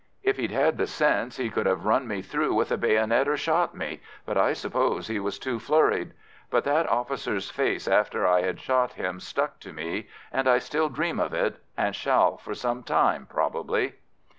[0.23, 3.37] If he'd had the sense he could have run me through with a bayonet or
[3.37, 6.13] shot me, but I suppose he was too flurried.
[6.49, 11.19] But that officer's face after I'd shot him stuck to me, and I still dream
[11.19, 13.93] of it, and shall for some time, probably."